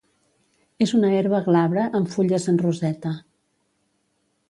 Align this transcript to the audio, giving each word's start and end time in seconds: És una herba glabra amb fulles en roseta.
És 0.85 0.93
una 0.99 1.11
herba 1.17 1.43
glabra 1.49 1.85
amb 2.01 2.11
fulles 2.17 2.51
en 2.55 2.61
roseta. 2.65 3.17